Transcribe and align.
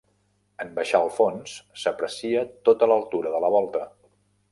En 0.63 0.69
baixar 0.77 1.01
al 1.07 1.11
fons, 1.17 1.53
s'aprecia 1.81 2.41
tota 2.71 2.89
l'altura 2.93 3.35
de 3.37 3.43
la 3.45 3.53
volta. 3.59 3.85